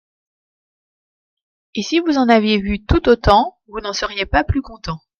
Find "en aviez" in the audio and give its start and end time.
2.17-2.59